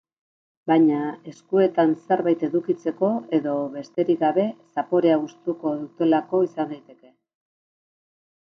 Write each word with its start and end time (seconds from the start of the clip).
Baina 0.69 1.01
eskuetan 1.31 1.93
zerbait 2.07 2.45
edukitzeko 2.47 3.11
edo 3.41 3.53
besterik 3.75 4.23
gabe 4.25 4.47
zaporea 4.79 5.21
gustuko 5.27 5.75
dutelako 5.83 6.45
izan 6.51 6.73
daiteke. 6.75 7.15